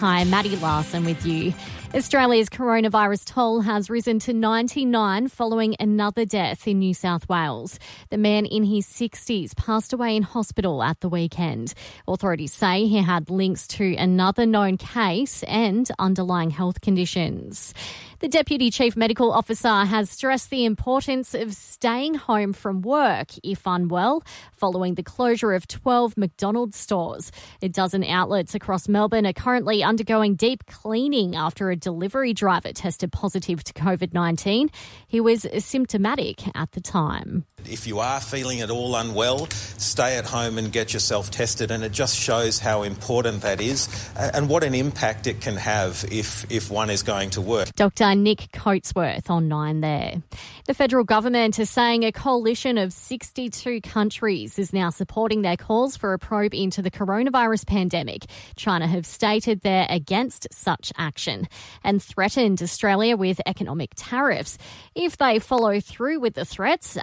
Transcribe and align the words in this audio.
Hi, 0.00 0.24
Maddie 0.24 0.56
Larson 0.56 1.04
with 1.06 1.24
you. 1.24 1.54
Australia's 1.96 2.50
coronavirus 2.50 3.24
toll 3.24 3.62
has 3.62 3.88
risen 3.88 4.18
to 4.18 4.34
99 4.34 5.28
following 5.28 5.74
another 5.80 6.26
death 6.26 6.68
in 6.68 6.78
New 6.78 6.92
South 6.92 7.26
Wales. 7.26 7.78
The 8.10 8.18
man 8.18 8.44
in 8.44 8.64
his 8.64 8.86
60s 8.86 9.56
passed 9.56 9.94
away 9.94 10.14
in 10.14 10.22
hospital 10.22 10.82
at 10.82 11.00
the 11.00 11.08
weekend. 11.08 11.72
Authorities 12.06 12.52
say 12.52 12.84
he 12.84 12.98
had 12.98 13.30
links 13.30 13.66
to 13.68 13.94
another 13.94 14.44
known 14.44 14.76
case 14.76 15.42
and 15.44 15.90
underlying 15.98 16.50
health 16.50 16.82
conditions. 16.82 17.72
The 18.18 18.28
Deputy 18.28 18.70
Chief 18.70 18.96
Medical 18.96 19.30
Officer 19.30 19.84
has 19.84 20.10
stressed 20.10 20.50
the 20.50 20.64
importance 20.64 21.34
of 21.34 21.54
staying 21.54 22.14
home 22.14 22.54
from 22.54 22.80
work 22.80 23.28
if 23.42 23.62
unwell, 23.66 24.22
following 24.52 24.94
the 24.94 25.02
closure 25.02 25.52
of 25.52 25.68
12 25.68 26.16
McDonald's 26.16 26.78
stores. 26.78 27.30
A 27.60 27.68
dozen 27.68 28.04
outlets 28.04 28.54
across 28.54 28.88
Melbourne 28.88 29.26
are 29.26 29.34
currently 29.34 29.82
undergoing 29.82 30.34
deep 30.34 30.64
cleaning 30.66 31.36
after 31.36 31.70
a 31.70 31.76
delivery 31.86 32.32
driver 32.32 32.72
tested 32.72 33.12
positive 33.12 33.62
to 33.62 33.72
COVID 33.72 34.12
19. 34.12 34.70
He 35.06 35.20
was 35.20 35.46
symptomatic 35.58 36.42
at 36.56 36.72
the 36.72 36.80
time. 36.80 37.46
If 37.68 37.86
you 37.86 38.00
are 38.00 38.20
feeling 38.20 38.60
at 38.60 38.70
all 38.70 38.94
unwell, 38.96 39.46
stay 39.50 40.16
at 40.16 40.26
home 40.26 40.58
and 40.58 40.72
get 40.72 40.92
yourself 40.92 41.30
tested. 41.30 41.70
And 41.70 41.82
it 41.84 41.92
just 41.92 42.16
shows 42.16 42.58
how 42.58 42.82
important 42.82 43.42
that 43.42 43.60
is 43.60 43.88
and 44.16 44.48
what 44.48 44.64
an 44.64 44.74
impact 44.74 45.26
it 45.26 45.40
can 45.40 45.56
have 45.56 46.04
if, 46.10 46.50
if 46.50 46.70
one 46.70 46.90
is 46.90 47.02
going 47.02 47.30
to 47.30 47.40
work. 47.40 47.74
Dr. 47.74 48.14
Nick 48.14 48.50
Coatsworth 48.52 49.30
on 49.30 49.48
Nine 49.48 49.80
there. 49.80 50.22
The 50.66 50.74
federal 50.74 51.04
government 51.04 51.58
is 51.58 51.70
saying 51.70 52.04
a 52.04 52.12
coalition 52.12 52.78
of 52.78 52.92
62 52.92 53.80
countries 53.82 54.58
is 54.58 54.72
now 54.72 54.90
supporting 54.90 55.42
their 55.42 55.56
calls 55.56 55.96
for 55.96 56.12
a 56.12 56.18
probe 56.18 56.54
into 56.54 56.82
the 56.82 56.90
coronavirus 56.90 57.66
pandemic. 57.66 58.24
China 58.56 58.86
have 58.86 59.06
stated 59.06 59.60
they're 59.60 59.86
against 59.88 60.48
such 60.52 60.92
action 60.96 61.46
and 61.84 62.02
threatened 62.02 62.62
Australia 62.62 63.16
with 63.16 63.40
economic 63.46 63.90
tariffs. 63.94 64.58
If 64.94 65.18
they 65.18 65.38
follow 65.38 65.80
through 65.80 66.20
with 66.20 66.34
the 66.34 66.44
threats, 66.44 66.96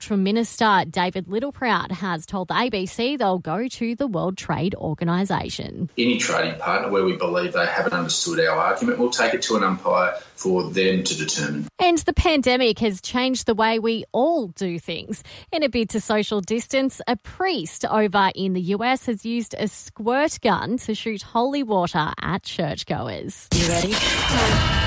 Agricultural 0.00 0.24
Minister 0.24 0.84
David 0.88 1.26
Littleproud 1.26 1.90
has 1.90 2.24
told 2.24 2.48
the 2.48 2.54
ABC 2.54 3.18
they'll 3.18 3.38
go 3.38 3.68
to 3.68 3.94
the 3.94 4.06
World 4.06 4.38
Trade 4.38 4.74
Organisation. 4.74 5.90
Any 5.98 6.16
trading 6.16 6.58
partner 6.58 6.90
where 6.90 7.04
we 7.04 7.18
believe 7.18 7.52
they 7.52 7.66
haven't 7.66 7.92
understood 7.92 8.40
our 8.40 8.56
argument, 8.56 8.98
we'll 8.98 9.10
take 9.10 9.34
it 9.34 9.42
to 9.42 9.56
an 9.56 9.62
umpire 9.62 10.14
for 10.36 10.70
them 10.70 11.04
to 11.04 11.14
determine. 11.14 11.68
And 11.78 11.98
the 11.98 12.14
pandemic 12.14 12.78
has 12.78 13.02
changed 13.02 13.44
the 13.44 13.54
way 13.54 13.78
we 13.78 14.06
all 14.12 14.46
do 14.48 14.78
things. 14.78 15.22
In 15.52 15.62
a 15.62 15.68
bid 15.68 15.90
to 15.90 16.00
social 16.00 16.40
distance, 16.40 17.02
a 17.06 17.16
priest 17.16 17.84
over 17.84 18.30
in 18.34 18.54
the 18.54 18.62
US 18.76 19.04
has 19.04 19.26
used 19.26 19.54
a 19.58 19.68
squirt 19.68 20.38
gun 20.40 20.78
to 20.78 20.94
shoot 20.94 21.20
holy 21.20 21.62
water 21.62 22.10
at 22.22 22.42
churchgoers. 22.42 23.48
You 23.52 23.68
ready? 23.68 24.79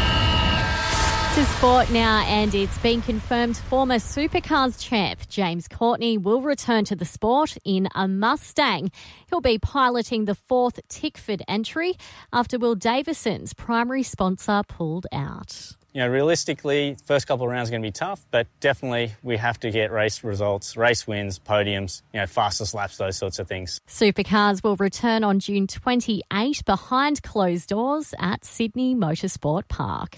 To 1.33 1.45
sport 1.45 1.89
now, 1.89 2.23
and 2.27 2.53
it's 2.53 2.77
been 2.77 3.01
confirmed 3.01 3.57
former 3.57 3.95
supercars 3.95 4.79
champ 4.79 5.27
James 5.29 5.67
Courtney 5.67 6.15
will 6.15 6.41
return 6.43 6.85
to 6.85 6.95
the 6.95 7.05
sport 7.05 7.57
in 7.65 7.87
a 7.95 8.07
Mustang. 8.07 8.91
He'll 9.31 9.41
be 9.41 9.57
piloting 9.57 10.25
the 10.25 10.35
fourth 10.35 10.79
Tickford 10.89 11.41
entry 11.47 11.95
after 12.31 12.59
Will 12.59 12.75
Davison's 12.75 13.55
primary 13.55 14.03
sponsor 14.03 14.61
pulled 14.67 15.07
out. 15.11 15.75
You 15.93 16.01
know, 16.01 16.07
realistically, 16.07 16.97
first 17.05 17.25
couple 17.25 17.45
of 17.45 17.51
rounds 17.51 17.69
are 17.69 17.71
going 17.71 17.81
to 17.81 17.87
be 17.87 17.91
tough, 17.91 18.23
but 18.29 18.45
definitely 18.59 19.13
we 19.23 19.37
have 19.37 19.59
to 19.61 19.71
get 19.71 19.91
race 19.91 20.23
results, 20.23 20.77
race 20.77 21.07
wins, 21.07 21.39
podiums, 21.39 22.03
you 22.13 22.19
know, 22.19 22.27
fastest 22.27 22.75
laps, 22.75 22.97
those 22.97 23.17
sorts 23.17 23.39
of 23.39 23.47
things. 23.47 23.81
Supercars 23.87 24.63
will 24.63 24.75
return 24.75 25.23
on 25.23 25.39
June 25.39 25.65
28 25.65 26.63
behind 26.65 27.23
closed 27.23 27.69
doors 27.69 28.13
at 28.19 28.45
Sydney 28.45 28.93
Motorsport 28.95 29.67
Park. 29.67 30.15